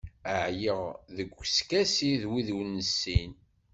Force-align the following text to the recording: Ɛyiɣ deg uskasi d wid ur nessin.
Ɛyiɣ 0.43 0.79
deg 1.15 1.29
uskasi 1.41 2.11
d 2.21 2.23
wid 2.29 2.49
ur 2.57 2.65
nessin. 2.77 3.31